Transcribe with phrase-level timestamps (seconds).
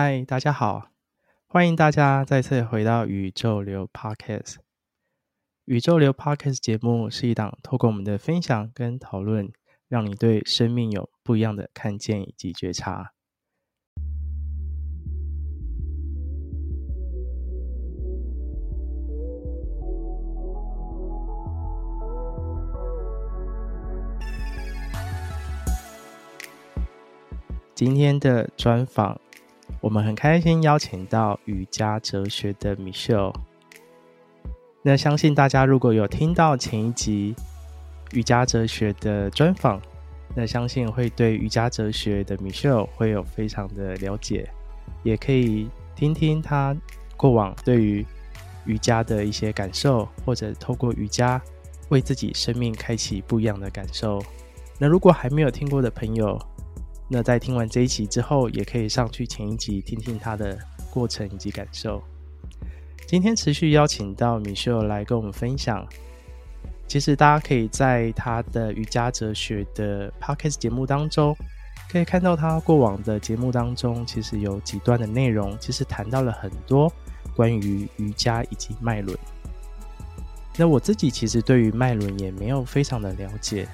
[0.00, 0.90] 嗨，大家好，
[1.48, 4.58] 欢迎大家再次回到宇宙流 Podcast。
[5.64, 9.50] 宇宙流 Podcast 节目是一档透过我们的分享跟讨论，
[9.88, 13.10] 让你对生命有不一样的看见以及觉察。
[27.74, 29.20] 今天的专访。
[29.80, 33.32] 我们很开心邀请到瑜伽哲学的 Michelle。
[34.82, 37.34] 那相信大家如果有听到前一集
[38.12, 39.80] 瑜伽哲学的专访，
[40.34, 44.48] 那相信会对瑜伽哲学的 Michelle 会有非常的了解，
[45.02, 46.76] 也可以听听他
[47.16, 48.04] 过往对于
[48.64, 51.40] 瑜伽的一些感受，或者透过瑜伽
[51.90, 54.20] 为自己生命开启不一样的感受。
[54.78, 56.40] 那如果还没有听过的朋友，
[57.08, 60.58] 那在听完这一集之后，也可以上去前一集听听他的
[60.90, 62.02] 过程以及感受。
[63.06, 65.86] 今天持续邀请到 Michelle 来跟我们分享。
[66.86, 71.36] 其实大家可以在他的瑜伽哲学的 Podcast 节目当中，
[71.90, 76.92] 可以看到他过往的节目当中，其实有几段的内容，其实谈到了很多
[77.34, 79.18] 关于瑜伽以及脉轮。
[80.56, 83.68] 那我自己其实对于脉轮也没有非常的了解。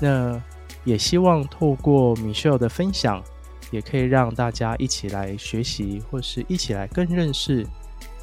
[0.00, 0.42] 那
[0.84, 3.22] 也希望透过 Michelle 的分享，
[3.70, 7.66] 也可以让大家一起来学习，或是一起来更认识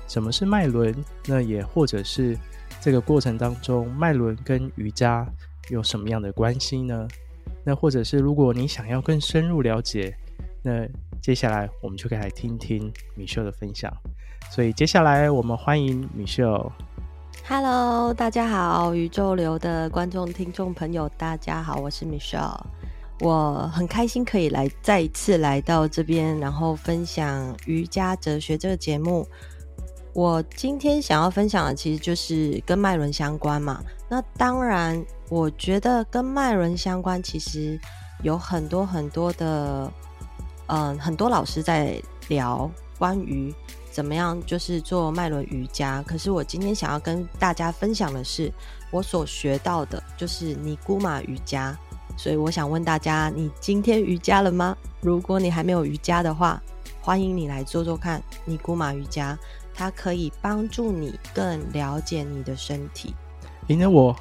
[0.07, 0.95] 什么是脉轮。
[1.25, 2.37] 那也或者是
[2.79, 5.27] 这个过程当中，脉轮跟瑜伽
[5.69, 7.07] 有什么样的关系呢？
[7.63, 10.15] 那或者是如果你想要更深入了解，
[10.63, 10.87] 那
[11.21, 13.91] 接下来我们就可以来听听 Michelle 的分享。
[14.51, 16.71] 所以接下来我们欢迎 Michelle。
[17.47, 22.57] Hello，大家好，宇宙流的观众、听众朋友，大家好，我是 Michelle，
[23.19, 29.27] 我很开心可以来再一次来到这边，然后分享瑜伽哲学这个节目。
[30.13, 33.81] 我今天想要分享的其实就是跟脉轮相关嘛。
[34.07, 37.77] 那当然，我觉得跟脉轮相关，其实
[38.21, 39.91] 有很多很多的，
[40.67, 43.53] 嗯，很多老师在聊关于。
[43.91, 44.41] 怎么样？
[44.45, 46.01] 就是做脉轮瑜伽。
[46.07, 48.51] 可是我今天想要跟大家分享的是，
[48.89, 51.77] 我所学到的就是尼姑马瑜伽。
[52.17, 54.75] 所以我想问大家，你今天瑜伽了吗？
[55.01, 56.61] 如果你还没有瑜伽的话，
[57.01, 59.37] 欢迎你来做做看尼姑马瑜伽，
[59.73, 63.13] 它可以帮助你更了解你的身体。
[63.67, 64.15] 因为我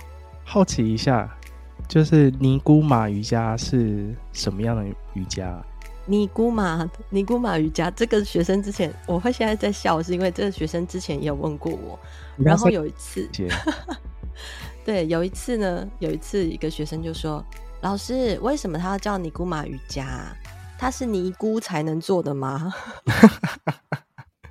[0.45, 1.37] 好奇一下，
[1.89, 5.63] 就是尼姑马瑜伽是什么样的瑜伽？
[6.11, 11.97] 尼姑马尼姑马瑜伽，这个学生之前我会现在在笑，是因为这个学生之前也有问过我。
[12.37, 13.29] 然后有一次，
[14.85, 17.45] 对，有一次呢，有一次一个学生就说
[17.83, 20.37] ：“老师，为什么他要叫尼姑马瑜伽？
[20.77, 22.75] 他是尼姑才能做的吗？”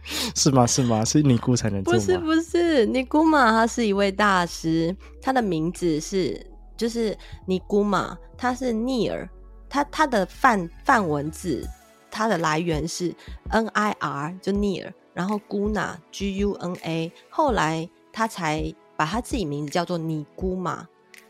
[0.33, 0.65] 是吗？
[0.65, 1.03] 是吗？
[1.03, 1.99] 是尼姑才能做吗？
[1.99, 6.41] 不是，不是，尼姑马他是一位大师，他的名字是
[6.77, 9.29] 就是尼姑马，他是尼尔。
[9.69, 11.65] 它它的范范文字，
[12.09, 13.13] 它的来源是
[13.51, 20.87] N I R 就 Near，然后 Guna G U N A，后来他才把他自己名字叫做尼姑嘛。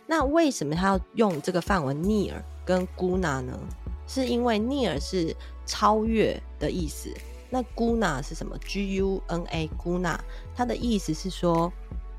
[0.08, 3.60] 那为什么他要用这个范文 Near 跟 Guna 呢？
[4.08, 5.36] 是因为 Near 是
[5.66, 7.14] 超越的意思，
[7.50, 10.18] 那 Guna 是什么？G U N A Guna，
[10.56, 11.72] 它的意思是说，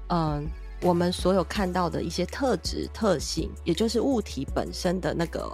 [0.09, 0.47] 嗯，
[0.83, 5.51] 我们所有看到的一些特质特性，也就是物体本身的那个。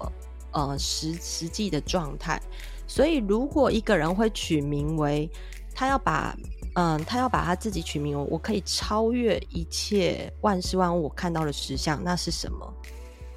[0.56, 2.40] 呃，实实际的状态，
[2.86, 5.30] 所以如果一个人会取名为
[5.74, 6.34] 他要把，
[6.76, 12.74] 嗯，他要把他自己取名为我可以超越一切万事万物我看到的实相，那是什么？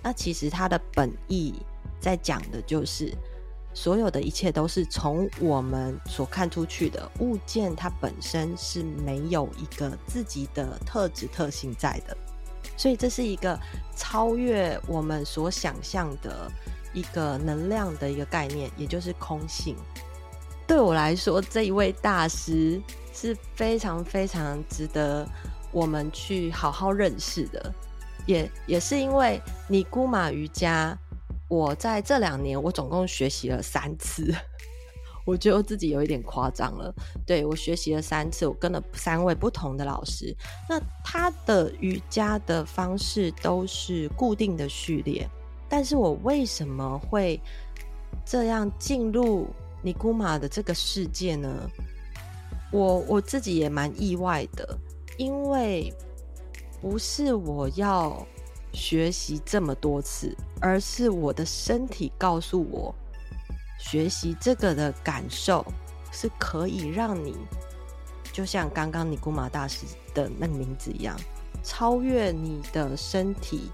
[0.02, 1.54] 那其实他的本意
[2.00, 3.14] 在讲的就是，
[3.74, 12.16] 所有的一切都是从我们所看出去的物件，它本身是没有一个自己的特质特性在的，
[12.78, 13.60] 所以这是一个
[13.94, 16.50] 超越我们所想象的。
[16.94, 19.76] 一个能量的一个概念，也就是空性。
[20.68, 22.82] 对我来说，这一位大师
[23.14, 25.28] 是非常非常值得
[25.72, 27.74] 我们去好好认识的。
[28.26, 30.96] 也也是因为尼姑马瑜伽，
[31.48, 34.32] 我在这两年我总共学习了三次，
[35.26, 36.94] 我觉得我自己有一点夸张了。
[37.26, 40.36] 对，我学习了三次，我跟了三位不同的老师。
[40.70, 45.28] 那他的瑜伽的方式都是固定的序列。
[45.70, 47.40] 但是我为什么会
[48.26, 49.48] 这样进入
[49.82, 51.70] 尼古马的这个世界呢？
[52.72, 54.78] 我我自己也蛮意外的，
[55.18, 55.94] 因为
[56.82, 58.26] 不是我要
[58.74, 62.94] 学习这么多次，而是我的身体告诉我，
[63.80, 65.66] 学习这个的感受
[66.12, 67.36] 是可以让你，
[68.32, 71.20] 就像刚刚尼古马大师的那个名字一样，
[71.64, 73.72] 超越你的身体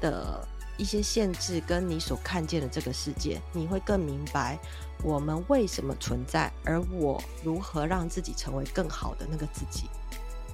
[0.00, 0.46] 的
[0.76, 4.58] 一些限制，跟你所看见的这个世界，你会更明白
[5.02, 9.88] 我们为什么存在，而我如何让自己成为更好的那个自己。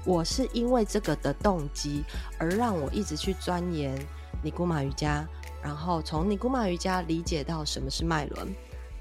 [0.04, 2.04] 我是因为这个的动机，
[2.38, 3.96] 而让我一直去钻研
[4.42, 5.24] 尼古马瑜伽，
[5.62, 8.52] 然后从尼古马瑜伽理解到什么是脉轮，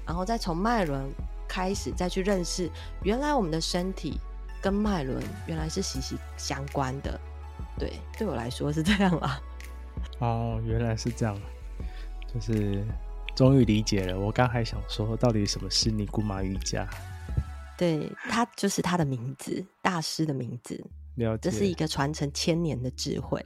[0.06, 1.12] 然后再从脉轮
[1.48, 2.70] 开始再去认识，
[3.02, 4.20] 原来我们的身体
[4.60, 7.20] 跟脉轮原来是息息相关的。
[7.78, 9.40] 对，对我来说是这样啦。
[10.18, 11.38] 哦，原来是这样，
[12.32, 12.84] 就是
[13.34, 14.18] 终于理解了。
[14.18, 16.88] 我刚还想说，到底什么是尼姑马瑜伽？
[17.76, 20.82] 对，他就是他的名字，大师的名字。
[21.16, 23.42] 了解，这是一个传承千年的智慧。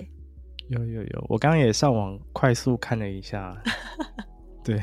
[0.69, 3.56] 有有有，我刚刚也上网快速看了一下，
[4.62, 4.82] 对，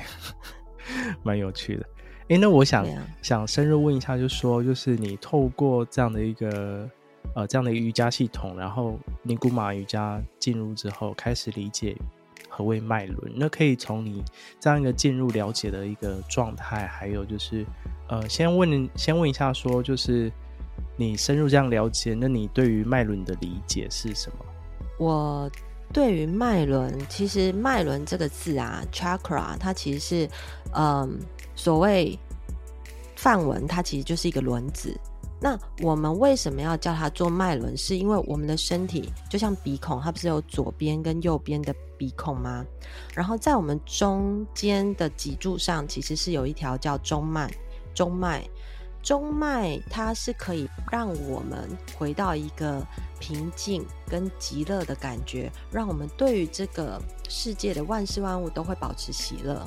[1.23, 1.85] 蛮有趣的。
[2.29, 6.89] 哎，那我想、啊、想深入问一下，就是说，就是你透过这样的一个
[7.35, 11.95] 呃这样的一个瑜伽系统，然后尼古马瑜伽进入之后，开始理解
[12.49, 13.31] 何谓脉轮。
[13.35, 14.23] 那可以从你
[14.59, 17.65] 这样一个进入了解的一个状态，还有就是
[18.07, 20.31] 呃，先问先问一下，说就是
[20.95, 24.45] 你深入这样了解，那你对于脉轮的理解是什么？
[24.99, 25.51] 我。
[25.91, 30.29] 对于脉轮，其实脉轮这个字啊，chakra，它其实是，
[30.73, 31.19] 嗯，
[31.53, 32.17] 所谓
[33.15, 34.99] 梵文，它其实就是一个轮子。
[35.43, 37.75] 那我们为什么要叫它做脉轮？
[37.75, 42.65] 是因为我们的身体就像鼻孔，它不是有左边跟右边的鼻孔吗？
[43.13, 47.53] 然后在我们中间的脊柱上，其实是有一条叫中脉，
[47.93, 48.41] 中脉。
[49.01, 52.81] 中脉它是可以让我们回到一个
[53.19, 59.61] 平静跟极乐的感觉，让我们对于这个世界的万事万物都会保持喜乐。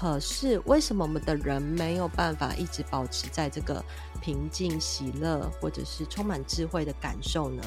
[0.00, 3.84] 可是为什么我们的人没有办法一直保持在这个
[4.20, 7.60] 平静、喜乐，或者是充满智慧的感受呢？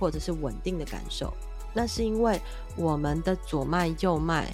[0.00, 1.30] 或者是稳定的感受？
[1.74, 2.40] 那是因为
[2.78, 4.50] 我们的左脉、右脉。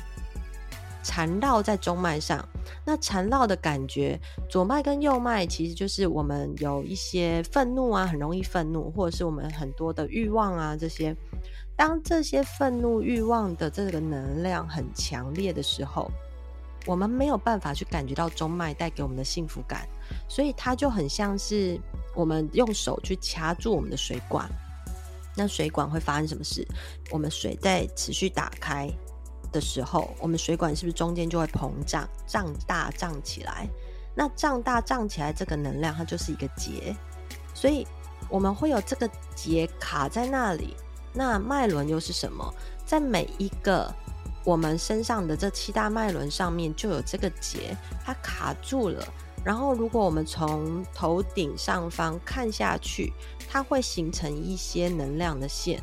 [1.05, 2.45] 缠绕在中脉上，
[2.85, 4.21] 那缠绕的感觉，
[4.51, 11.17] 左脉跟右脉其实就是我们有一些愤怒啊，很容易愤怒，或者是我们很多的欲望啊，这些。
[11.77, 16.11] 当这些愤怒欲望的这个能量很强烈的时候，
[16.87, 19.89] 我们没有办法去感觉到中脉带给我们的幸福感，
[20.29, 21.81] 所以它就很像是
[22.15, 24.49] 我们用手去掐住我们的水管，
[25.37, 26.67] 那水管会发生什么事？
[27.11, 28.91] 我们水在持续打开。
[29.53, 33.69] 的时候，我们水管是不是中间就会膨胀、胀大、胀起来？
[34.15, 36.97] 那胀大、胀起来这个能量，它就是一个结，
[37.53, 37.87] 所以
[38.31, 40.75] 我们会有这个结卡在那里。
[41.13, 42.51] 那脉轮又是什么？
[42.87, 43.95] 在每一个
[44.45, 49.05] 我们身上的这七大脉轮上面，就有这个结，它卡住了。
[49.45, 53.13] 然后，如果我们从头顶上方看下去，
[53.51, 55.83] 它会形成一些能量的线。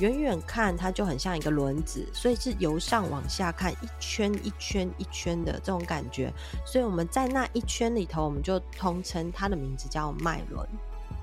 [0.00, 6.32] 远远看，它就很像一个轮子，所以是由上往下看，一圈一圈一圈的这种感觉。
[6.66, 10.66] 所以我们在那一圈里头，我们就通称它的名字叫脉轮。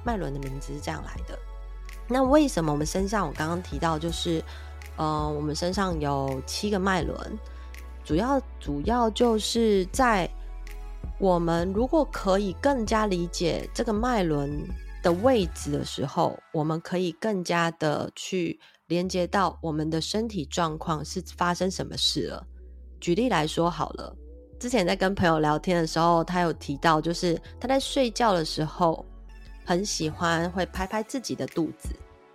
[0.05, 1.37] 脉轮的名字是这样来的。
[2.07, 4.41] 那为什么我们身上，我刚刚提到，就是，
[4.97, 7.17] 呃，我们身上有七个脉轮，
[8.03, 10.29] 主要主要就是在
[11.19, 14.67] 我们如果可以更加理解这个脉轮。
[15.03, 22.45] 的位置的时候，我们可以更加的去连接到我们的身体状况是发生什么事了。
[22.99, 24.15] 举例来说好了，
[24.59, 29.03] 之前在跟朋友聊天的时候，他有提到，就是他在睡觉的时候
[29.65, 31.89] 很喜欢会拍拍自己的肚子，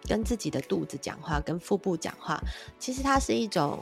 [0.06, 2.42] 跟自己的肚子讲话，跟腹部讲话。
[2.78, 3.78] 其实它是一种。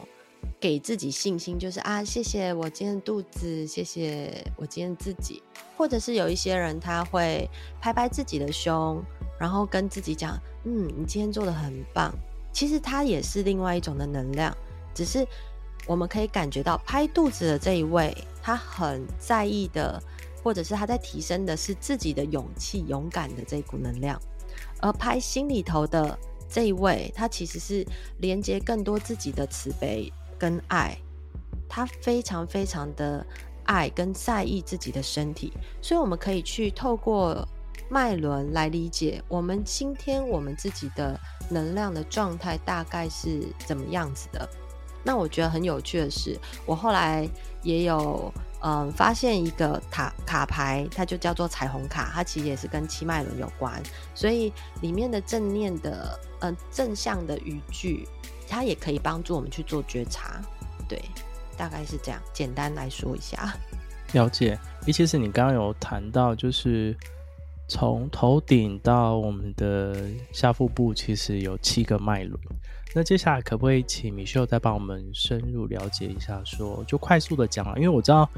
[0.60, 5.42] 给自己信心，就是啊，谢谢我今天肚子，谢谢我今天自己，
[5.74, 7.48] 或者是有一些人他会
[7.80, 9.02] 拍拍自己的胸，
[9.40, 12.14] 然后跟自己讲，嗯，你今天做的很棒。
[12.52, 14.54] 其实它也是另外一种的能量，
[14.94, 15.26] 只是
[15.86, 19.98] 我们可以感觉到拍肚子的这一位，他很在意的，
[20.42, 24.20] 或者是他在提升的是自己的勇气、勇敢的这一股能量，
[24.80, 26.18] 而拍心里头的
[26.48, 27.86] 这一位，他其实是
[28.18, 30.12] 连接更多自己的慈悲。
[30.36, 30.98] 跟爱，
[31.68, 33.24] 他非常非常的
[33.62, 37.46] 爱跟在意自己的身体，所以我们可以去透过
[37.88, 41.18] 脉轮来理解我们今天我们自己的
[41.48, 44.46] 能量的状态大概是怎么样子的。
[45.04, 47.26] 那我觉得很有趣的是，我后来
[47.62, 48.30] 也有
[48.64, 53.80] 嗯发现一个卡卡牌，它就叫做彩虹卡，它其实也是跟七脉轮有关，
[54.14, 58.08] 所以里面的正念的嗯正向的语句。
[58.46, 60.38] 它也可以帮助我们去做觉察，
[60.86, 61.02] 对，
[61.56, 62.20] 大概是这样。
[62.32, 63.54] 简单来说一下，
[64.12, 64.58] 了解。
[64.86, 66.94] 尤，其是你刚刚有谈到，就是
[67.66, 69.96] 从头顶到我们的
[70.30, 72.38] 下腹部，其实有七个脉轮。
[72.96, 76.84] 那接下来可不可以请米秀再帮我们深入了解一下说？
[76.84, 78.28] 就快速的讲啊，因为我知道，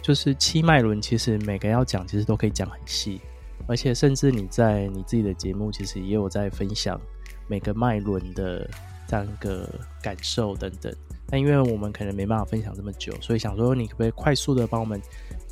[0.00, 3.20] 就是七脉轮其实每个要讲，其实都可以讲很细，
[3.68, 6.98] 而且甚至你在你自己的节目，其实也有在分享
[7.46, 8.66] 每个脉轮的
[9.06, 9.68] 这样一个
[10.02, 10.90] 感受等等。
[11.28, 14.98] 但因为我们可能没办法分享这么久，所以想说你可不可以快速的帮我们，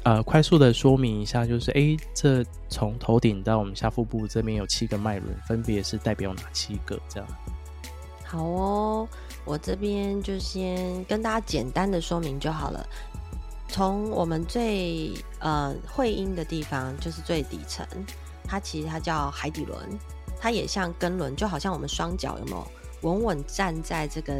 [0.04, 6.98] 呃，快速的说明一下，就是诶，这从头顶到我们下腹部这边有七个脉轮，分别是代表哪七个？
[7.10, 7.28] 这样。
[8.34, 9.08] 好哦，
[9.44, 12.84] 我这边就先跟大家简单的说明就好了。
[13.68, 17.86] 从我们最呃会阴的地方，就是最底层，
[18.44, 19.78] 它其实它叫海底轮，
[20.40, 22.66] 它也像根轮，就好像我们双脚有没有
[23.02, 24.34] 稳稳站在这个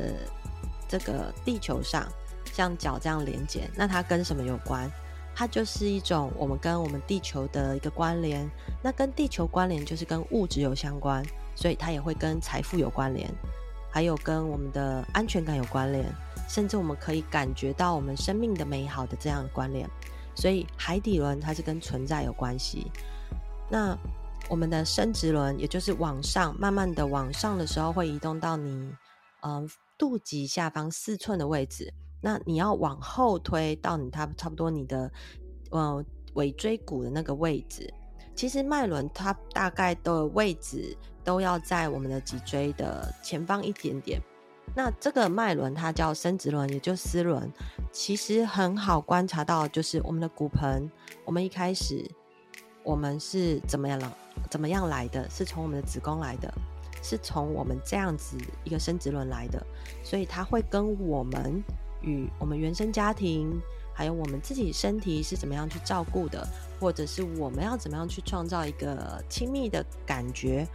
[0.89, 2.05] 这个地球上，
[2.53, 3.71] 像脚这样连接。
[3.77, 4.91] 那它跟什么有关？
[5.37, 8.49] 它就是一种我们跟我们地球的一个关联。
[8.83, 11.25] 那跟地球关联就是跟物质有相关，
[11.55, 13.29] 所以它也会跟财富有关联。
[13.95, 16.05] 还有跟我们的安全感有关联，
[16.49, 19.89] 甚至我们可以感觉到我们生命的美好的这样的关联。
[20.35, 22.91] 所以海底轮它是跟存在有关系。
[23.71, 23.97] 那
[24.49, 28.93] 我们的生殖轮，也就是往上慢慢的往上的时候，会移动到你
[29.43, 31.95] 嗯、肚脐下方四寸的位置。
[32.21, 35.09] 那你要往后推到你差差不多你的
[35.71, 37.95] 嗯、尾椎骨的那个位置。
[38.35, 44.21] 其实脉轮它大概的位置都要在我们的脊椎的前方一点点。
[44.77, 47.51] 那这个脉轮它叫生殖轮，也就丝轮。
[47.93, 50.91] 其实很好观察到，就是我们的骨盆，
[51.25, 52.05] 我们一开始
[52.83, 54.17] 我们是怎么样了？
[54.51, 55.29] 怎么样来的？
[55.31, 56.53] 是从我们的子宫来的，
[57.03, 59.65] 是从我们这样子一个生殖轮来的。
[60.03, 61.63] 所以它会跟我们
[62.03, 63.61] 与我们原生家庭。
[63.97, 66.45] 还有我们自己身体是怎么样去照顾的，
[66.81, 70.67] 或者是我们要怎么样去创造一个亲密的感觉，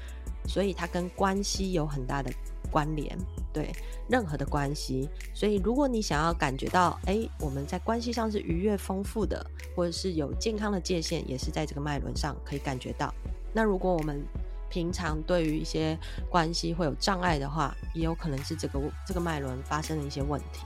[0.49, 2.31] 所以它跟关系有很大的
[2.71, 3.15] 关联，
[3.53, 3.71] 对
[4.09, 5.07] 任何的关系。
[5.31, 13.13] 所以如果你想要感觉到，哎，我们在关系上是愉悦丰富的，或者是有健康的界限，也是在这个脉轮上可以感觉到。
[13.53, 14.25] 那如果我们
[14.71, 15.95] 平常对于一些
[16.31, 20.65] 关系会有障碍的话，也有可能是这个这个脉轮发生了一些问题。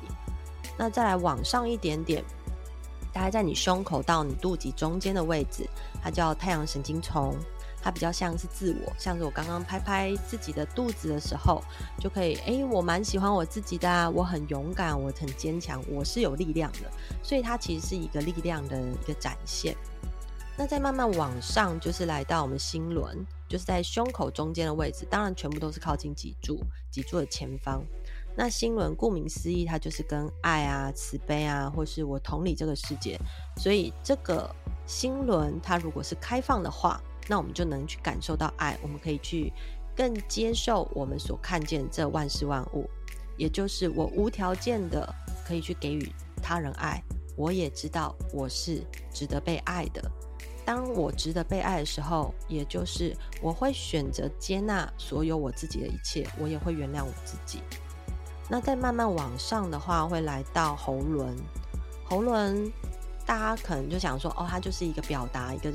[0.77, 2.23] 那再来往上一点点。
[3.13, 5.69] 大概在你胸口到你肚脐中间的位置，
[6.01, 7.37] 它叫太阳神经丛，
[7.83, 11.61] 它比较像是自我，像是我刚刚拍拍自己的肚子的时候，
[11.99, 16.89] 就可以，诶，我蛮喜欢我自己的啊，我很勇敢，我很坚强，我是有力量的，
[17.21, 19.75] 所以它其实是一个力量的一个展现。
[20.55, 26.59] 那再慢慢往上，就是来到我们心轮，就是在胸口中间的位置，当然全部都是靠近脊柱，
[26.89, 27.83] 脊柱的前方。
[28.35, 33.19] 那心轮顾名思义，它就是跟爱啊、慈悲啊，或是我同理这个世界。
[33.57, 34.49] 所以这个
[34.85, 39.51] 心轮它如果是开放的话，那我们就能去感受到爱，我们可以去
[39.95, 42.89] 更接受我们所看见这万事万物，
[43.37, 45.07] 也就是我无条件的
[45.45, 46.11] 可以去给予
[46.41, 47.01] 他人爱。
[47.35, 50.11] 我也知道我是值得被爱的。
[50.65, 57.59] 当我值得被爱的时候，也就是我会选择接纳所有我自己的一切，我也会原谅我自己。
[58.49, 61.35] 那再慢慢往上的话，会来到喉轮。
[62.05, 62.71] 喉轮，
[63.25, 65.71] 大家可能就想说，哦，它就是一个表达，一个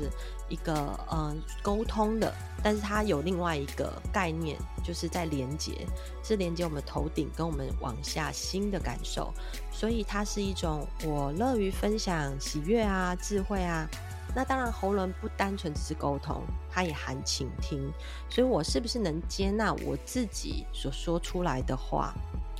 [0.49, 2.33] 一个嗯沟通的。
[2.61, 5.87] 但是它有另外一个概念，就是在连接，
[6.21, 9.33] 是连接我们头顶跟我们往下心的感受。
[9.71, 13.87] 所以它是一种我乐于分享喜悦啊、智慧啊。
[14.35, 17.91] 那当然，喉轮不单纯只是沟通，它也含倾听。
[18.29, 22.13] 所以我是不是能接纳我自己所说出来的话？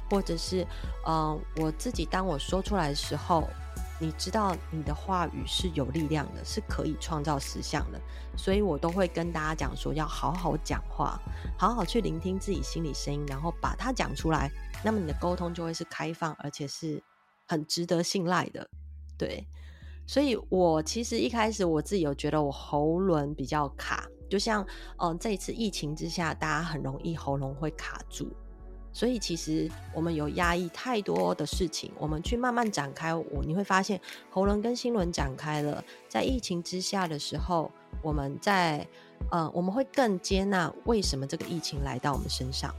[0.09, 0.65] 或者是，
[1.05, 3.47] 嗯、我自己当我说出来的时候，
[3.99, 7.99] 你知道你的话语是有力量的，是可以创造实相的，
[8.37, 11.19] 所以我都会跟大家讲说，要好好讲话，
[11.57, 14.49] 好好去聆听自己心里声音，然后把它讲出来，
[14.83, 17.03] 那么你的沟通就会是开放，而且是
[17.45, 18.69] 很值得信赖的，
[19.17, 19.45] 对。
[20.07, 24.65] 所以我其实一开始我自己有觉得我喉咙比较卡，就像，
[24.97, 28.35] 嗯、这一次疫情之下，大家很容易喉咙会卡住。
[28.91, 35.83] 所以其实我们有压抑太多的事情，我们去慢慢展开，我你会发现喉轮跟心轮展开了。
[36.07, 38.85] 在疫情之下的时候，我们在
[39.31, 42.73] 呃，我们会更接纳为什么这个疫情来到我们身上。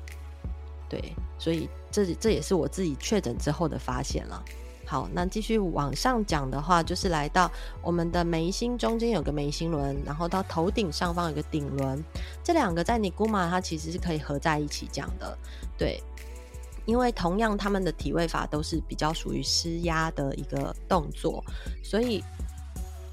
[0.88, 4.44] 对，所以这这也是我自己确诊之后的发现了。
[4.84, 7.48] 好，那继续往上讲的话，就是来到
[7.80, 12.02] 我们的眉心中间有个眉心轮，然后到头顶上方有个顶轮，
[12.42, 15.38] 这两个在尼古玛它其实是可以合在一起讲的，
[15.80, 15.98] 对，
[16.84, 21.42] 因为同样他们的体位法都是比较属于施压的一个动作，
[21.82, 22.22] 所以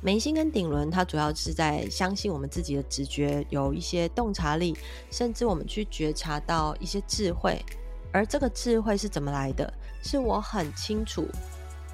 [0.02, 4.78] 眉心跟顶轮，它主要是在相信我们自己的直觉，有一些洞察力，
[5.10, 7.64] 甚至我们去觉察到一些智慧。
[8.12, 9.74] 而这个智慧是怎么来的？
[10.04, 11.26] 是我很清楚，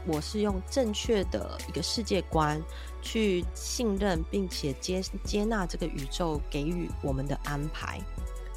[0.08, 2.60] 我是用正确的一个世界观
[3.00, 8.00] 去信任，并且接接纳这个宇宙给予我们的安排。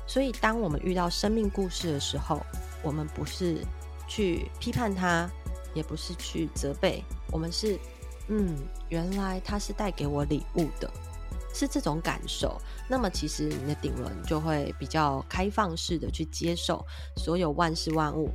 [0.06, 2.40] 所以，当我们遇到生命故事的时候，
[2.82, 3.58] 我们不是
[4.08, 5.28] 去批判它，
[5.74, 7.78] 也不是去责备，我们是。
[8.28, 8.56] 嗯，
[8.88, 10.90] 原来它是带给我礼物的，
[11.54, 12.60] 是这种感受。
[12.88, 16.84] 那么，其实你的顶轮就会比较开放式的去接受
[17.18, 18.28] 所有万事万物。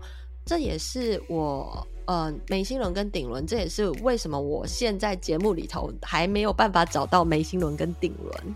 [0.46, 8.56] 这也是我，呃，眉心轮跟顶轮，这也是为什么我现在节目里头还没有办法找到眉心轮跟顶轮，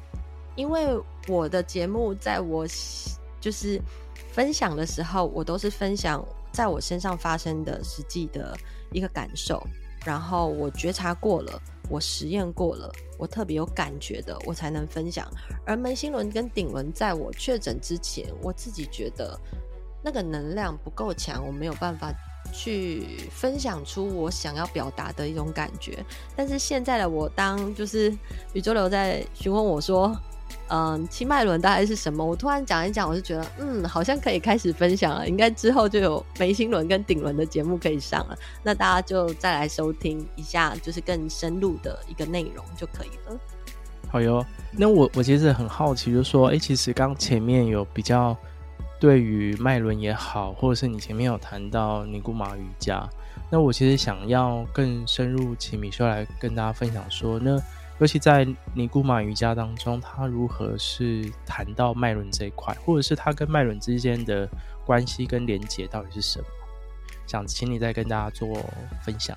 [0.55, 2.65] 因为我的节目在我
[3.39, 3.81] 就是
[4.31, 8.55] 分享的时候，我都是分享在我身上发生的实际的
[8.91, 9.61] 一个感受。
[10.05, 15.27] 然后我觉察过了，我实验过了，我特别有感觉的，我才能分享。
[15.65, 19.35] 而门心轮跟顶轮，在我确诊之前，我自己觉得
[20.03, 22.13] 那个能量不够强，我没有办法
[22.53, 26.05] 去分享出我想要表达的一种感觉。
[26.35, 28.15] 但是现在的我，当就是
[28.53, 30.15] 宇宙流在询问我说。
[30.67, 32.25] 嗯，七脉轮大概是什么？
[32.25, 35.29] 我突然讲一讲，我就觉得，嗯，好像可以开始分享了。
[35.29, 38.35] 应该之后就有眉心轮跟顶轮的节目可以上了。
[38.63, 43.39] 那大家就再来收听一下，就是更深入的一个内容就可以了。
[44.09, 48.35] 好哟，那我我其实很好奇，就说，哎、其实刚前面有比较
[48.99, 53.07] 对于脉轮也好，或者是你前面有谈到尼古马瑜伽，
[53.51, 57.61] 那我其实想要更深入，请米修来跟大家分享说，那。
[57.99, 64.47] 尤其在尼古马瑜伽当中，它如何是谈到脉轮这一块，或者是它跟脉轮之间的
[64.85, 66.45] 关系跟连结到底是什么？
[67.25, 68.47] 想请你再跟大家做
[69.01, 69.35] 分享。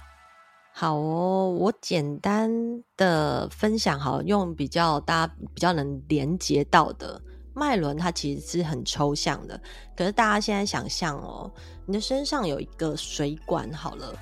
[0.72, 2.50] 好哦，我简单
[2.96, 7.20] 的分享，好，用比较大家比较能连接到的
[7.54, 9.60] 脉轮，它其实是很抽象的。
[9.96, 11.48] 可是大家现在想象哦，
[11.86, 14.12] 你的身上有一个水管，好了。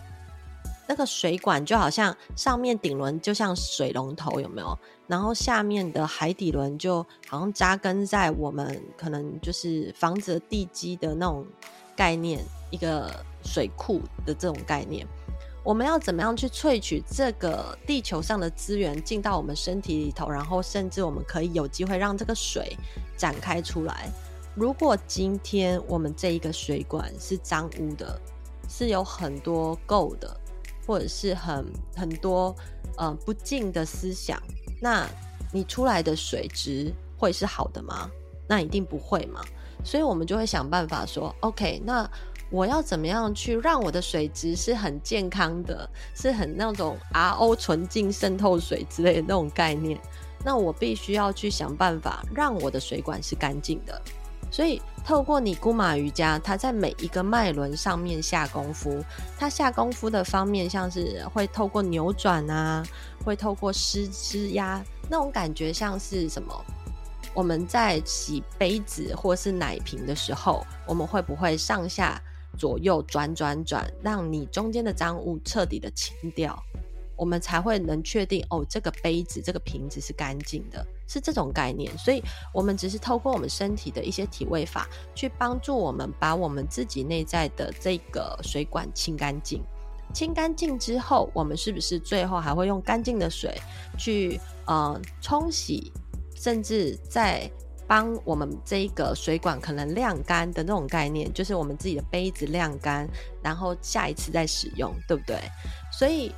[0.87, 4.79] 那个水管就好像上面顶轮就像水龙头，有没有？
[5.07, 11.47] 然后下面的海底轮就好像扎根在我们可能就是房子地基的那种
[11.95, 13.13] 概念，一个
[13.45, 15.07] 水库的这种概念。
[15.63, 22.77] 我们要怎么样去萃取这个地球上的资源进到我们身体里头，然后甚至我们可以有机会让这个水
[23.17, 24.09] 展开出来。
[24.55, 28.17] 如果今天我们这一个水管是脏污的，
[28.69, 30.41] 是有很多垢的。
[30.87, 32.55] 或者是很很多
[32.97, 34.41] 呃不净的思想，
[34.81, 35.09] 那
[35.53, 38.11] 你出来的水质会是好的吗？
[38.49, 39.41] 那一定不会嘛。
[39.85, 42.09] 所以我们就会想办法说，OK，那
[42.51, 50.01] 我要怎么样去让我的水质是很健康的，是很那种 RO 纯净渗透水之类的那种概念。
[50.45, 54.01] 那我必须要去想办法让我的水管是干净的。
[54.57, 59.05] 所以，透过尼姑马瑜伽，它在每一个脉轮上面下功夫。
[59.39, 62.83] 它下功夫的方面，像是会透过扭转啊，
[63.23, 66.65] 会透过施施压，那种感觉像是什么？
[67.35, 72.19] 我们在洗杯子或是奶瓶的时候，我们会不会上下
[72.57, 76.59] 左右转转转，让你中间的脏物彻底的清掉？
[77.15, 81.97] 我们才会能确定哦，这个杯子、这个瓶子是干净的，是这种概念。
[81.97, 89.63] 所以，我们只是透过我们身体的一些体位法，去帮助我们把我们自己内在的这个水管清干净。
[90.15, 93.61] 清干净之后，我们是不是最后还会用干净的水
[93.99, 95.93] 去呃冲洗，
[96.35, 97.51] 甚至再
[97.87, 103.09] 帮我们这一个水管可能晾干的那种概念，就是我们自己的杯子晾干，
[103.43, 105.39] 然后下一次再使用，对不对？
[105.93, 106.33] 所以。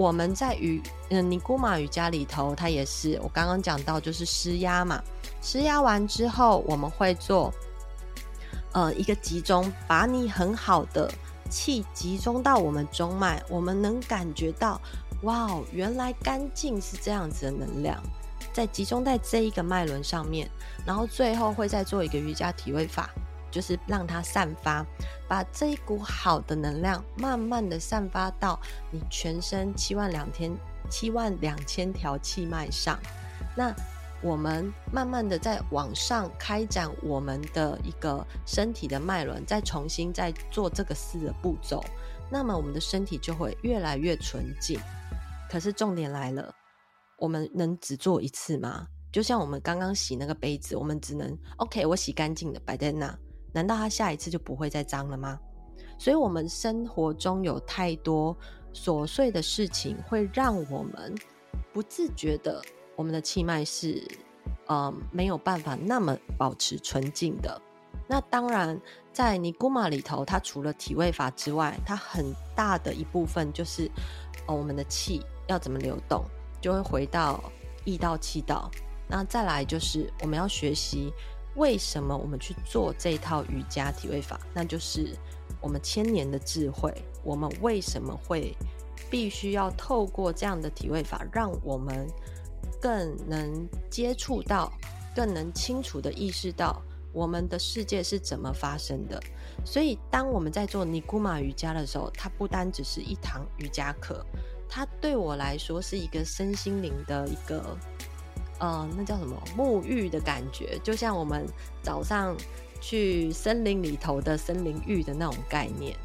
[0.00, 4.98] 我们在瑜嗯尼姑玛瑜伽里头，它也是我刚刚讲到，就是施压嘛。
[5.42, 7.52] 施压完之后，我们会做
[8.72, 11.12] 呃一个集中，把你很好的
[11.50, 14.80] 气集中到我们中脉，我们能感觉到，
[15.24, 18.02] 哇，原来干净是这样子的能量，
[18.54, 20.48] 在集中在这一个脉轮上面，
[20.86, 23.10] 然后最后会再做一个瑜伽体位法。
[23.50, 24.86] 就是让它散发，
[25.28, 28.58] 把这一股好的能量慢慢的散发到
[28.90, 30.52] 你全身七万两千
[30.88, 32.98] 七万两千条气脉上。
[33.56, 33.74] 那
[34.22, 41.82] 我们慢慢的再往上开展我们的一个身体的脉轮，再重新再做这个四个步骤，
[42.30, 44.78] 那么我们的身体就会越来越纯净。
[45.50, 46.54] 可是重点来了，
[47.16, 48.86] 我们能只做一次吗？
[49.10, 53.18] 就像我们刚刚洗那个杯子，我们只能 OK，我洗干净的摆在那。
[53.52, 55.38] 难道他下一次就不会再脏了吗？
[55.98, 58.36] 所以，我们生活中有太多
[58.72, 61.14] 琐碎的事情，会让我们
[61.72, 62.62] 不自觉的，
[62.96, 64.02] 我们的气脉是
[64.66, 67.60] 呃没有办法那么保持纯净的。
[68.08, 68.80] 那当然，
[69.12, 73.90] 在尼姑玛里头，它除了体位法之外，它很大的一部分就是，
[74.46, 76.24] 哦，我们的气要怎么流动，
[76.60, 77.40] 就会回到
[77.84, 78.70] 意道气道。
[79.06, 81.12] 那再来就是我们要学习
[81.56, 85.14] 为什么我们去做这套瑜伽体位法，那就是
[85.60, 86.92] 我们千年的智慧。
[87.22, 88.56] 我们为什么会
[89.10, 92.06] 必须要透过这样的体位法，让我们
[92.80, 94.72] 更能接触到，
[95.14, 96.80] 更能清楚地意识到。
[97.12, 99.20] 我们的世界是怎么发生的？
[99.64, 104.24] 所以，当我们在做尼姑玛瑜伽的时候，它不单只是一堂瑜伽课，
[104.68, 107.76] 它对我来说是一个身心灵的一个，
[108.60, 111.44] 呃，那叫什么沐浴的感觉，就像我们
[111.82, 112.36] 早上
[112.80, 115.96] 去森林里头的森林浴的那种概念，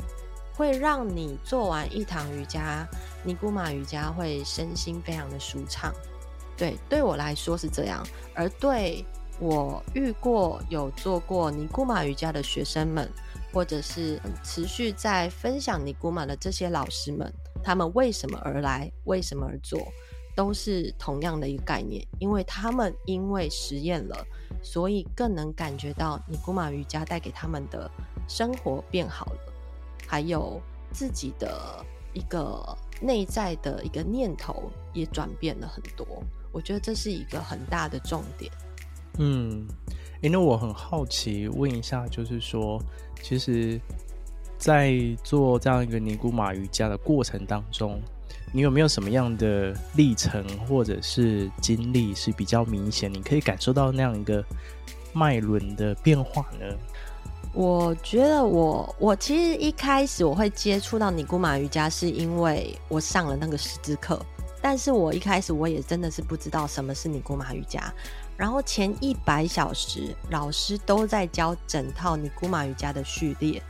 [0.56, 2.88] 会让你做完一堂瑜伽，
[3.24, 5.94] 尼古玛瑜伽会身心非常的舒畅。
[6.58, 9.06] 对，对我来说是这样，而对。
[9.38, 13.12] 我遇过有做过尼古玛瑜伽的学生们，
[13.52, 17.30] 或者是持续在分享尼古玛的这些老师们，
[17.62, 19.78] 他们为什么而来，为什么而做，
[20.36, 24.26] 都是同样的一个概念，因为他们因为实验了，
[24.62, 27.90] 所以更能感觉到尼古玛瑜伽带给他们的
[28.28, 29.40] 生活变好了，
[30.06, 36.06] 还有自己的一个内在的一个念头也转变了很多。
[36.52, 38.52] 我觉得这是一个很大的重点。
[39.18, 39.66] 嗯，
[40.22, 42.82] 因为我很好奇，问一下，就是说，
[43.22, 43.80] 其实，
[44.58, 44.94] 在
[45.24, 48.02] 做这样一个尼古玛瑜伽的过程当中，
[48.56, 53.14] 你有没有什么样的历程或者是经历是比较明显？
[53.14, 54.42] 你可以感受到那样一个
[55.12, 56.66] 脉轮的变化呢？
[57.52, 64.26] 我觉得我我其实一开始我会接触到尼姑玛瑜伽，是因为我上了那个师资课，
[64.62, 67.94] 但是我一开始我也真的是不知道什么是尼姑玛瑜伽。
[68.38, 73.62] 然后前一百小时，老师都在教整套尼姑玛瑜伽的序列，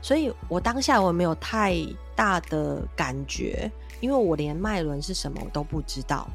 [0.00, 1.76] 所以我当下我没有太
[2.14, 6.28] 大的感觉，因为我连脉轮是什么我都不知道。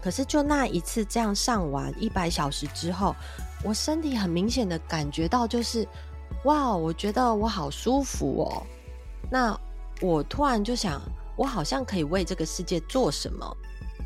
[0.00, 3.14] 可是就那一次这样上完一百小时之后，
[3.64, 5.86] 我身体很明显的感觉到就是，
[6.44, 8.62] 哇，我觉得我好舒服哦。
[9.30, 9.58] 那
[10.00, 11.00] 我突然就想，
[11.36, 13.56] 我好像可以为这个世界做什么。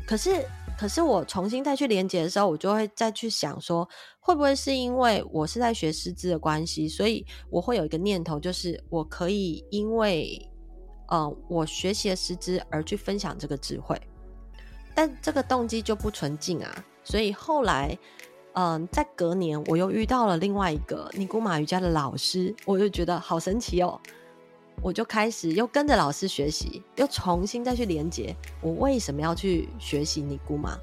[0.07, 0.45] 可是。
[0.79, 3.87] 可是我重新再去连接的时候，我就会再去想说，
[4.19, 10.50] 会不会是因为我是在学师资的关系，所以我会有一个念头，就是我可以因为，
[11.11, 13.99] 呃，我学习了师资而去分享这个智慧，
[14.95, 16.85] 但这个动机就不纯净啊。
[17.03, 17.97] 所以后来，
[18.53, 23.99] 嗯、在隔年我又遇到了另外一个尼姑玛瑜伽的老师，我就觉得好神奇哦。
[24.81, 30.77] 我就开始又跟着老师学习，又重新再去连接我为什么要去学习尼姑玛，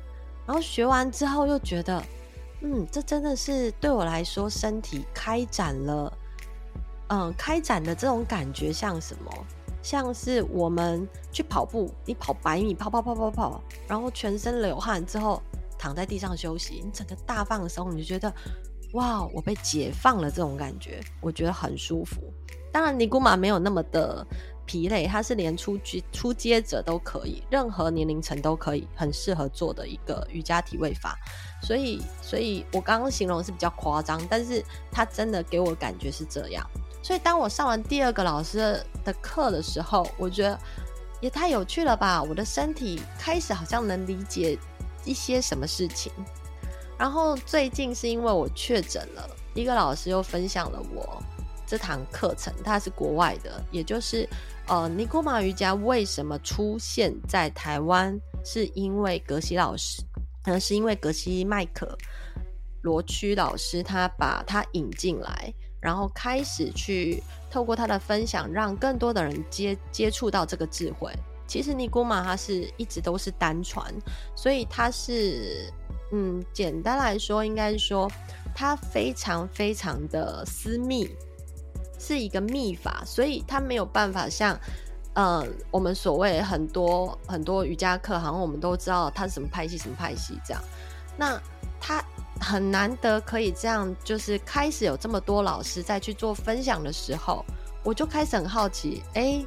[0.47, 2.03] 然后学完之后又觉得，
[2.61, 6.13] 嗯，这真的是对我来说身体开展了，
[7.09, 9.33] 嗯，开展的这种感觉像什么？
[9.89, 15.43] 像是我们去跑步，你跑百米，跑跑跑跑跑，然后全身流汗之后
[15.79, 18.31] 躺在地上休息，你整个大放松，你就觉得，
[18.93, 22.23] 哇，我被解放了，这种感觉，我觉得很舒服。
[22.71, 24.27] 当然，尼姑玛没有那么的
[24.67, 31.17] 疲累，它是连初级初阶者都可以，任何年龄层都可以，很适合做的一个瑜伽体位法。
[31.63, 36.63] 所以，所以我刚刚形容是比较夸张，但是它真的给我感觉是这样。
[37.09, 40.59] 所以，当我上完第二个老师的课的时候，我觉得
[41.23, 42.23] 也太有趣了吧！
[42.23, 44.59] 我的身体开始好像能理解
[45.07, 46.13] 一些什么事情。
[46.99, 51.23] 然后最近是因为我确诊了，一个老师又分享了我。
[51.67, 54.29] 这堂课程它是国外的，也就是
[54.67, 58.21] 呃，尼古玛瑜伽为什么出现在台湾？
[58.45, 60.03] 是因为格西老师，
[60.45, 61.97] 可能是因为格西麦克
[62.83, 65.51] 罗区老师他把他引进来，
[65.89, 71.11] 然后开始去透过他的分享，让更多的人接接触到这个智慧。
[71.47, 73.83] 其实尼姑玛它是一直都是单传，
[74.37, 75.73] 所以它是
[76.13, 78.07] 嗯，简单来说，应该是说
[78.55, 81.09] 它非常非常的私密。
[81.99, 84.57] 是一个秘法，所以他没有办法像，
[85.15, 90.63] 呃，我们所谓很多很多瑜伽课，好像我们都知道他是什么派系，什么派系这样。
[91.17, 91.43] 那
[91.81, 92.05] 他
[92.41, 97.45] 很难得可以这样，就是开始有这么多老师在去做分享的时候，
[97.83, 99.45] 我就开始很好奇，哎，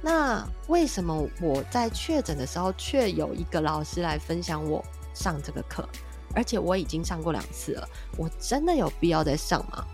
[0.00, 5.88] 那为什么我在确诊的时候却有一个老师来分享我上这个课，
[6.34, 9.84] 而且我已经上过两次了，我真的有必要再上吗？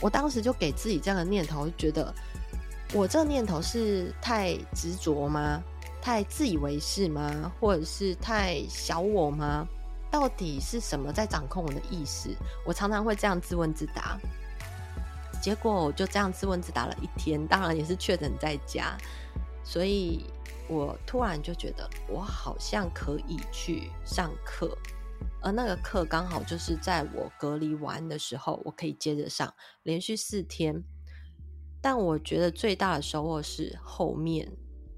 [0.00, 2.14] 我当时就给自己这样的念头，觉得
[2.92, 5.62] 我这个念头是太执着吗？
[6.02, 7.50] 太自以为是吗？
[7.58, 9.66] 或者是太小我吗？
[10.10, 12.34] 到底是什么在掌控我的意识？
[12.64, 14.18] 我常常会这样自问自答。
[15.42, 18.96] 结果我就这样自问自答了一天，当然也是确诊在家，
[19.62, 20.24] 所以
[20.68, 24.76] 我突然就觉得我好像可以去上课，
[25.42, 29.52] 而那个课刚好就是在我隔离完的时候，我可以接着上，
[29.84, 30.82] 连续四天。
[31.80, 34.50] 但我觉得最大的收获是后面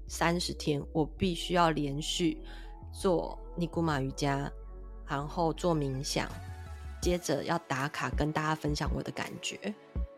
[0.07, 2.41] 三十天，我必须要连续
[2.91, 4.51] 做尼古马瑜伽，
[5.09, 6.29] 然后做冥想，
[7.01, 9.73] 接着要打卡跟大家分享我的感觉。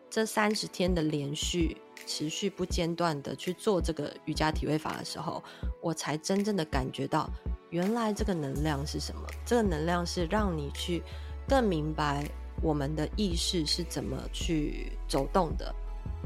[0.10, 5.42] 这三十天的连续、持续不间断的去做这个瑜伽体位法的时候，
[5.82, 7.30] 我才真正的感觉到，
[7.70, 9.22] 原来这个能量是什么？
[9.46, 11.02] 这个能量是让你去
[11.48, 12.30] 更明白
[12.62, 15.74] 我们的意识是怎么去走动的。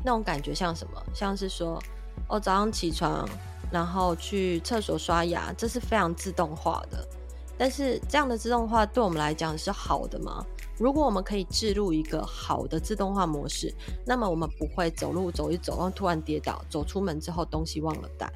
[0.04, 1.00] 那种感觉像什么？
[1.14, 1.80] 像是说，
[2.28, 3.30] 哦，早上起床，
[3.72, 7.08] 然后去厕所刷牙，这是非常自动化的。
[7.58, 10.46] 但是这样的自动化对我们来讲是好的吗？
[10.78, 13.74] 如果我们可以置入一个好的自动化模式，
[14.06, 18.32] 那么我们不会走路走一走，然后突然跌倒，走出门之后东西忘了带。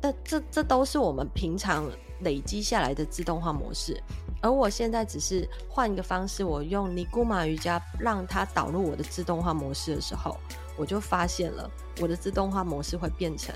[0.00, 3.98] 但这这都是我们平常累积下来的自动化模式。
[4.42, 10.36] 而我现在只是换一个方式，我用尼姑马瑜伽让它导入我的自动化模式的时候。
[10.76, 13.54] 我就发现了，我的自动化模式会变成：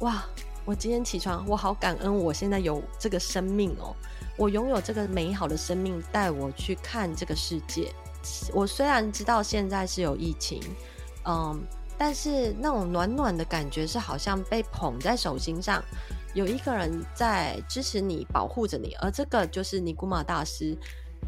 [0.00, 0.24] 哇，
[0.64, 3.94] 我今天起床，我好感恩，我现在有这个生命哦，
[4.36, 7.92] 我拥有这个美好的生命，带我去看这个世界。
[8.52, 10.62] 我虽然知道现在是有疫情，
[11.24, 11.60] 嗯，
[11.98, 15.82] 但是那种暖暖的感觉是好像被捧在手心上，
[16.32, 20.76] 有一个人在支持你，保护着你，而这个就是尼古马大师。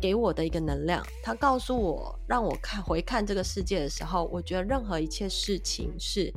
[0.01, 6.35] 给我的一个能量，他告诉我，让我看回看这个世界的时候，我觉得任何一切事情是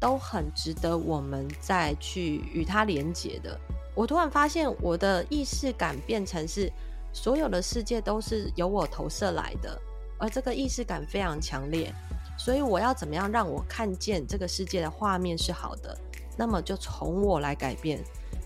[0.00, 3.58] 都很值得我们再去与它连接的。
[3.94, 6.72] 我突然发现，我的意识感变成是
[7.12, 9.80] 所有的世界都是由我投射来的，
[10.18, 11.92] 而这个意识感非常强烈。
[12.38, 15.96] 所以我要怎么样让我看见这个世界的画面是好的？
[16.36, 17.98] 那么就从我来改变。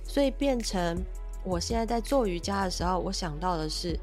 [0.06, 1.02] 所以变成
[1.44, 3.98] 我现在在做瑜伽的时候，我想到的是。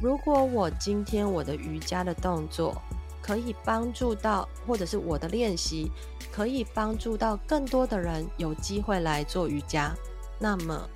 [0.00, 2.80] 如果我今天我的瑜伽的动作
[3.20, 5.90] 可以帮助到，或者是我的练习
[6.38, 9.92] 可以帮助到更多的人有机会来做瑜伽，
[10.38, 10.88] 那么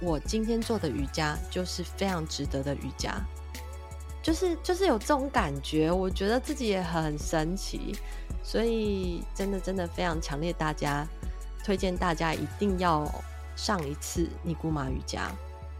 [0.00, 3.12] 我今天做的瑜伽就是非常值得的瑜伽，
[4.22, 7.92] 就是就是有这种感觉，我觉得自己也很神奇，
[8.40, 11.04] 所以真的真的非常强烈，大家
[11.64, 13.04] 推荐大家一定要
[13.56, 15.28] 上一次尼姑马瑜伽，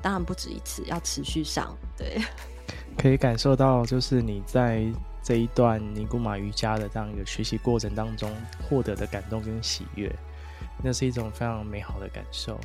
[0.02, 2.20] 当然不止一次，要持续上，对。
[2.98, 4.84] 可以感受到，就是你在
[5.24, 8.30] 这一段尼古马瑜伽的这样一个学习过程当中
[8.62, 10.14] 获得的感动跟喜悦，
[10.82, 12.60] 那是一种非常美好的感受。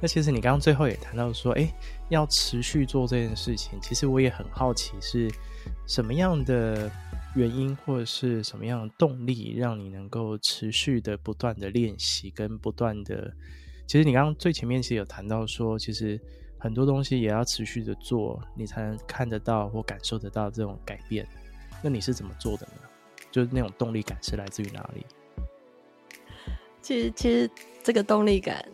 [0.00, 1.68] 那其实你刚刚最后也谈到说，诶，
[2.08, 5.28] 要持续做这件事情，其实我也很好奇是
[5.86, 6.90] 什么样的
[7.34, 13.32] 原因或者是什么样的动力，让你能够持续的不断的练习跟不断的。
[13.86, 16.20] 其实你刚刚最前面其实有谈到说，其实。
[16.58, 21.24] 很多东西也要持续的做，你才能看得到或感受得到这种改变。
[21.82, 22.82] 那你是怎么做的呢？
[23.30, 25.04] 就是那种动力感是来自于哪里？
[26.80, 27.50] 其实，其实
[27.82, 28.64] 这个动力感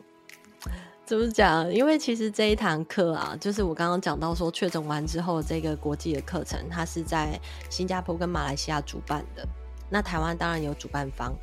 [1.05, 1.73] 怎么讲？
[1.73, 7.39] 因为其实这一堂课啊，就是我刚刚讲到说确诊完之后这个国际的课程，它是在
[7.69, 9.47] 新加坡跟马来西亚主办的。
[9.91, 11.35] 那台湾当然有主办方，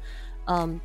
[0.47, 0.79] 嗯，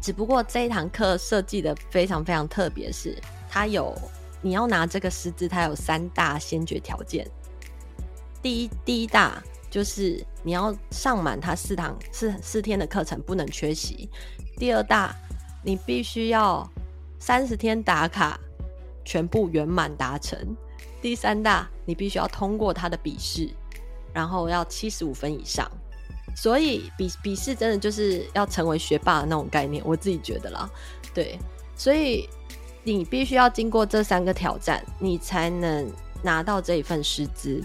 [0.00, 3.16] 只不过这一堂课设计的非常非常特别，是
[3.48, 3.94] 它有。
[4.42, 7.26] 你要拿这个师资，它有三大先决条件。
[8.42, 9.42] 第一，第一大
[9.76, 14.08] 就是你要上满他四堂四四天的课程，不能缺席。
[14.56, 15.14] 第二大，
[15.62, 16.66] 你必须要
[17.18, 18.40] 三十天打卡，
[19.04, 20.56] 全部圆满达成。
[21.02, 23.50] 第三大，你必须要通过他的笔试，
[24.14, 25.70] 然后要七十五分以上。
[26.34, 30.66] 所以笔笔试真的就是要成为学霸的那种概念，我自己觉得啦。
[31.12, 31.38] 对，
[31.76, 32.26] 所以。
[32.82, 37.60] 你必须要经过这三个挑战，你才能拿到这一份师资。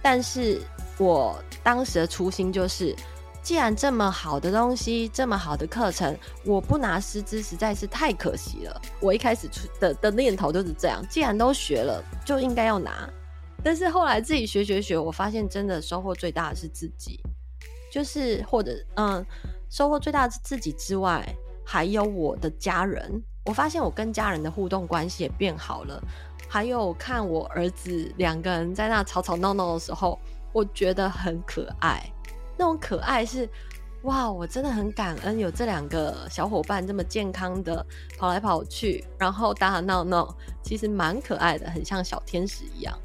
[0.00, 0.62] 但是
[0.98, 2.96] 我当时的初心就是，
[3.42, 8.80] 既然这么好的东西，这么好的课程，我不拿师资实在是太可惜了。
[9.00, 13.08] 我一开始的的念头就是这样，既然都学了，就应该要拿。
[13.62, 17.20] 但是后来自己学学学，我发现真的收获最大的是自己，
[17.92, 19.24] 就是或者嗯，
[19.68, 21.26] 收获最大的是自己之外，
[21.64, 23.22] 还有我的家人。
[23.44, 26.02] 我发现我跟家人的互动关系也变好了，
[26.48, 30.18] 还有看我儿子两个人在那吵吵闹闹的时候，
[30.56, 32.02] 我觉得很可爱。
[32.56, 33.46] 那种可爱是，
[34.04, 37.84] 哇，我真的很感恩有这两个小伙伴这么健康的
[38.18, 42.98] 跑来跑去，然后打打闹闹，其实蛮可爱的，很像小天使一样。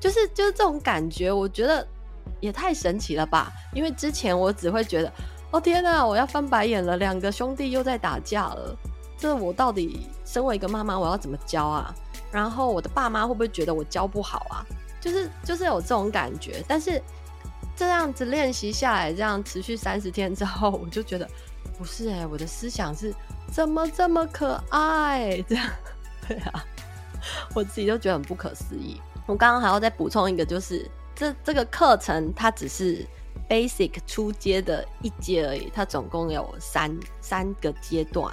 [0.00, 1.86] 就是就是这种感觉，我觉得
[2.40, 3.52] 也太神奇了吧！
[3.74, 5.12] 因为之前我只会觉得，
[5.50, 8.74] 哦天哪，我要翻白眼了，两个兄弟又在打架了，
[9.18, 11.94] 这我到底身为一个妈妈，我要怎么教啊？
[12.32, 14.64] 然后我的爸妈会不会觉得我教不好啊？
[15.04, 17.02] 就是就是有这种感觉，但是。
[17.76, 21.28] 这样子练习下来，这样持续三十天之后，我就觉得
[21.76, 23.12] 不是哎、我的思想是
[23.50, 25.42] 怎么这么可爱？
[25.48, 25.68] 这样
[26.28, 26.64] 对啊，
[27.52, 29.00] 我自己都觉得很不可思议。
[29.26, 33.04] 我刚刚还要再补充一个，就是这这个课程它只是
[33.48, 38.32] basic 初阶的一阶而已，它总共有三三个阶段，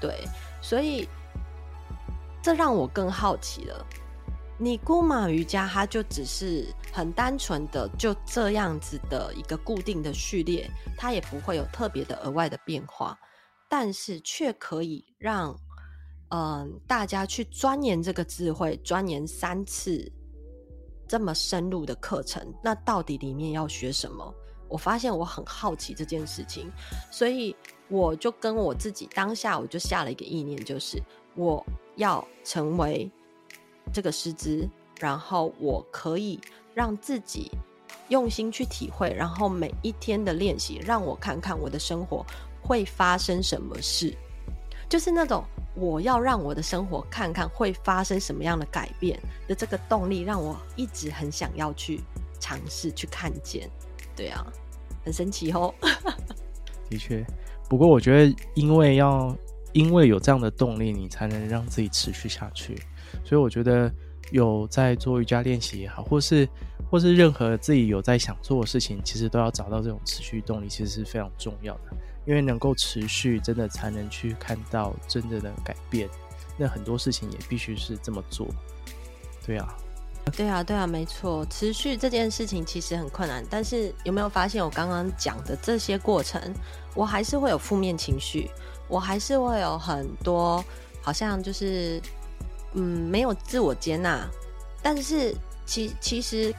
[0.00, 0.22] 对，
[0.62, 1.08] 所以
[2.40, 3.86] 这让我更好奇了。
[4.60, 13.16] 你姑玛瑜伽，它就只是很单纯的就这样子的一个固定的序列，它也不会有特别的额外的变化，
[13.68, 15.56] 但是却可以让
[16.30, 20.10] 嗯、大家去钻研这个智慧，钻研三次
[21.06, 24.34] 这么深入的课程，那到底里面要学什么？
[24.68, 26.70] 我发现我很好奇这件事情，
[27.10, 27.54] 所以
[27.88, 31.00] 我就跟我自己当下我就下了一个意念，就是
[31.36, 33.08] 我要成为。
[33.92, 36.40] 这个师资，然后我可以
[36.74, 37.50] 让自己
[38.08, 42.24] 用心去体会，然后每一天的练习，让我看看我的生活
[42.62, 44.14] 会发生什么事，
[44.88, 52.00] 就是那种我要让我的生活看看会发生什么样的改变的这个动力，让我一直很想要去
[52.40, 53.68] 尝试去看见。
[54.16, 54.46] 对啊，
[55.04, 55.72] 很神奇哦。
[56.90, 57.24] 的确，
[57.68, 59.36] 不过我觉得，因为要
[59.72, 62.80] 因为有这样的动力，你才能让自己持续下去。
[63.24, 63.92] 所以我觉得
[64.30, 66.48] 有在做瑜伽练习也好，或是
[66.90, 71.96] 或是任何自己有在想做的事情，其实都要找到这种持续动力，其实是非常重要的。
[72.26, 76.06] 因为能够持续，真的才能去看到真正的改变。
[76.58, 78.46] 那很多事情也必须是这么做。
[79.46, 79.74] 对啊，
[80.36, 81.46] 对啊，对啊，没错。
[81.46, 86.52] 持续这件事情其实很困难，但是有没有发现我刚刚讲的这些过程，
[86.94, 88.50] 我还是会有负面情绪，
[88.88, 90.62] 我还是会有很多
[91.00, 91.98] 好像就是。
[92.74, 94.28] 嗯，没有自我接纳，
[94.82, 96.54] 但是其其实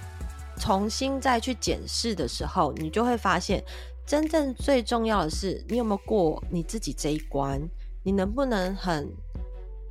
[0.58, 3.63] 重新再去检视的时候，你就会发现，
[4.06, 7.62] 真正最重要的是你有没有过你自己这一关，
[8.04, 9.08] 你能不能很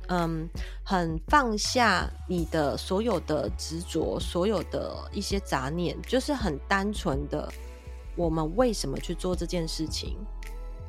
[0.09, 0.49] 嗯
[0.83, 7.51] 很放下你的所有的执着，所有的一些杂念，就是很单纯的，
[8.15, 10.17] 我们为什么去做这件事情？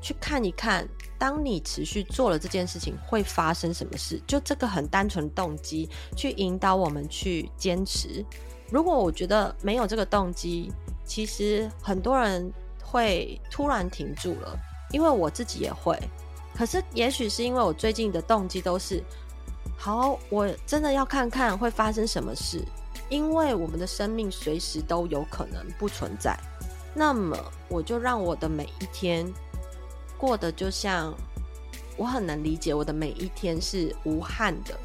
[0.03, 0.89] 去看一看，
[1.21, 4.19] 当你持续做了这件事情，会发生什么事？
[4.27, 8.25] 就这个很单纯的动机，去引导我们去坚持。
[8.71, 10.73] 如果我觉得没有这个动机，
[11.05, 12.51] 其实很多人
[12.83, 14.59] 会突然停住了，
[14.93, 15.95] 因为我自己也会。
[16.55, 19.05] 可是，也许是因为我最近的动机都是，
[19.77, 22.65] 好，我真的要看看会发生什么事，
[23.11, 26.35] 因为我们的生命随时都有可能不存在。
[26.95, 27.37] 那么，
[27.69, 29.31] 我就让我的每一天。
[30.21, 31.15] 过得就像
[31.97, 34.79] 我很能理解，我的每一天是无憾的，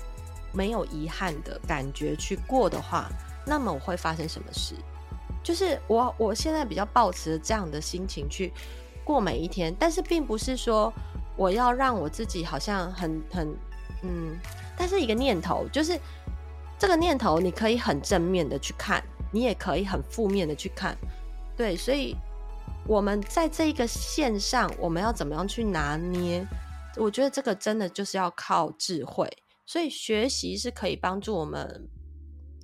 [0.54, 3.10] 没有遗憾的感觉去过的话，
[3.46, 4.76] 那么我会发生什么事？
[5.44, 8.54] 就是我我现在比较抱持这样的心情去
[9.04, 10.92] 过每一天，但是并不是说
[11.36, 13.54] 我要让我自己好像很很
[14.04, 14.40] 嗯，
[14.78, 16.00] 但是一个念头就是
[16.80, 20.98] 这个念头，你可以很正面的去看，你也可以很负面的去看，
[21.58, 22.16] 对，所以。
[22.88, 26.46] 我们在这一个线上，我们要怎么样去拿捏？
[26.98, 29.28] 我觉得这个真的就是要靠智慧，
[29.66, 31.90] 所以学习是可以帮助我们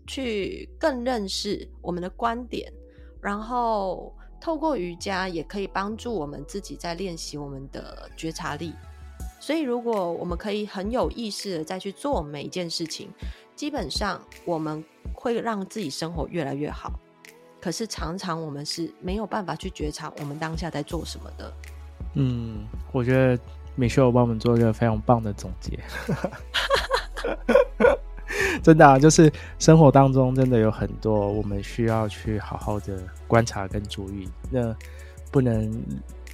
[0.08, 2.72] 去更认识我们的观点，
[3.20, 8.74] 然后透过瑜伽也可以帮助我们自己在练习我们的觉察力。
[9.40, 13.10] 所以，如果我们可以很有意识的再去做每一件事情，
[13.56, 14.84] 基本上我们
[15.16, 16.92] 会让自己生活越来越好。
[17.62, 21.54] 可是常常我们是没有办法去觉察我们当下在做什么的。
[22.16, 23.40] 嗯，我觉得
[23.76, 25.80] 美秀帮我们做一个非常棒的总结。
[28.64, 34.28] 真的啊，就是生活当中真的有很多我们需要去好好的观察跟注意。
[34.50, 34.76] 那
[35.32, 35.72] 不能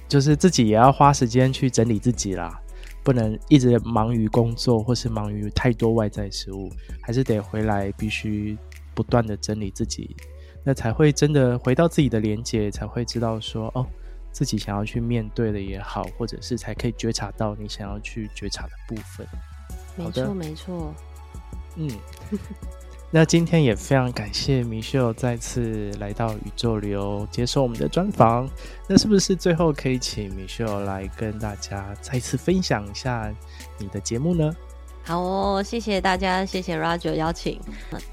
[0.08, 2.58] 就是自己也要花时间去整理自己啦，
[3.04, 6.70] 不能一直忙于工作或是忙于太多外在事物，
[7.02, 8.58] 还是得回来必须
[8.94, 10.16] 不断的整理自己。
[10.64, 13.86] 那才会真的回到自己的连接，才会知道说哦，
[14.32, 19.26] 自己想要去面对的也好，或者是才可以觉察到你想要去觉察的部分。
[19.96, 20.94] 没错，没错。
[21.76, 21.90] 嗯，
[23.10, 28.48] 那今天也非常感谢 Michelle 再次来到宇宙流接受我们的专访。
[28.86, 33.32] 那是不是最后可以请 Michelle 来跟大家再次分享一下
[33.78, 34.54] 你的节目呢？
[35.08, 37.58] 好哦，谢谢大家，谢谢 Roger 邀请，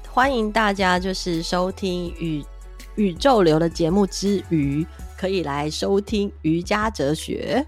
[0.08, 2.42] 欢迎大家就是收听宇
[2.94, 7.62] 宇宙流的节目之余，可以来收听瑜伽哲学。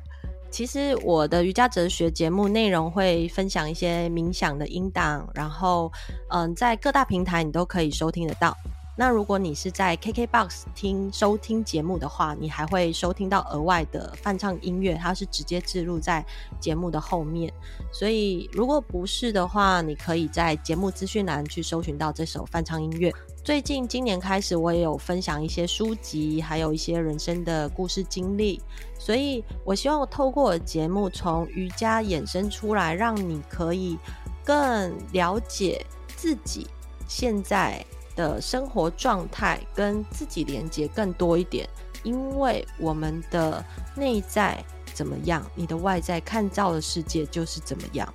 [0.51, 5.93] 其实我的瑜伽哲学节目内容会分享一些冥想的音档，然后
[6.31, 8.57] 嗯，在各大平台你都可以收听得到。
[9.01, 16.27] 那如果你是在 KKBOX 听收听节目的话，你还会收听到额外的翻唱音乐，它是直接置入在
[16.59, 17.53] 节目的后面。
[17.93, 23.15] 所以如果不是的话，你可以在节目资讯栏去搜寻到这首翻唱音乐。
[23.45, 28.61] 最近今年开始，我也有分享一些书籍，还有一些人生的故事经历。
[28.99, 33.97] 所以我希望透过节目，从瑜伽衍生出来，让你可以
[34.45, 35.87] 更了解
[36.17, 36.67] 自己
[37.07, 37.87] 现在
[38.19, 41.69] 的生活状态，跟自己连接更多一点。
[42.03, 43.65] 因为我们的
[43.95, 44.63] 内在
[44.93, 48.13] 怎么样，你的外在看到的世界就是怎么样，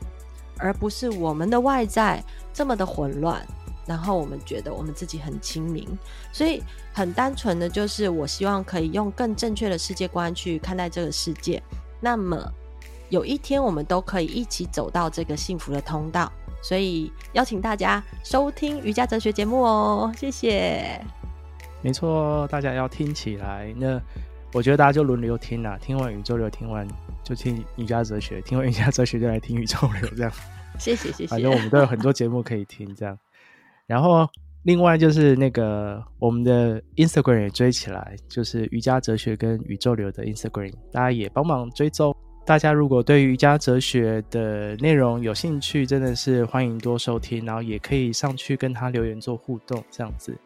[0.58, 2.22] 而不是我们的外在
[2.54, 3.42] 这么的混乱。
[3.86, 5.86] 然后我们觉得我们自己很清明，
[6.32, 6.62] 所以
[6.94, 11.62] 很单纯的就是，我希望可以用更正确的世界观去看待这个世界。
[12.00, 12.50] 那么
[13.10, 16.32] 有一天我们都可以一起走到这个幸福的通道。
[16.64, 21.00] 所以邀请大家收听瑜伽哲学节目哦，谢谢。
[21.82, 23.72] 没错，大家要听起来。
[23.78, 24.02] 那
[24.54, 26.88] 我觉得大家就轮流听啦，听完宇宙流，听完
[27.24, 30.32] 就听瑜伽哲学，听完瑜伽哲学就来听宇宙流，这样。
[30.80, 31.28] 谢谢谢谢。
[31.28, 33.18] 反正我们都有很多节目可以听，这样。
[33.86, 34.26] 然后，
[34.64, 42.16] 另外就是那个我们的 Instagram 也追起来，就是瑜伽哲学跟宇宙流的 Instagram，大家也帮忙追踪。
[42.46, 50.38] 大家如果对瑜伽哲学的内容有兴趣，真的是欢迎多收听，然后也可以上去跟他留言做互动，这样子。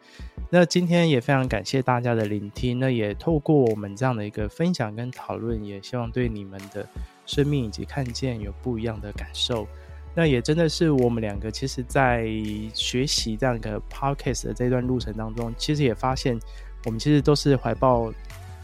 [0.48, 6.86] 那今天也非常感谢大家的聆听，那也透过我们这样的一个分享跟讨论，也希望对你们的
[7.26, 9.66] 生命以及看见有不一样的感受。
[10.14, 12.28] 那也真的是我们两个，其实，在
[12.74, 16.38] 学习这样一个 podcast 的这段路程当中，其实也发现，
[16.86, 18.12] 我们其实都是怀抱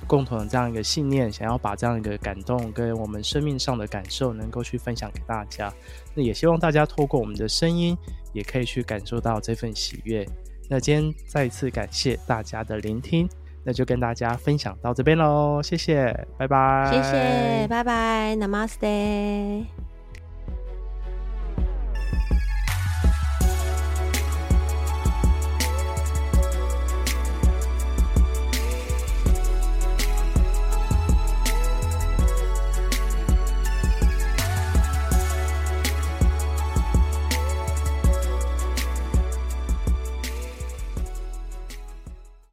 [0.05, 5.73] 共同的这样一个信念，想要把这样一个感动跟我们生命上的感受，能够去分享给大家。
[6.15, 7.97] 那也希望大家透过我们的声音，
[8.33, 10.27] 也可以去感受到这份喜悦。
[10.69, 13.29] 那今天再一次感谢大家的聆听，
[13.65, 19.94] 那就跟大家分享到这边喽，谢谢，拜拜，谢谢，拜拜，Namaste。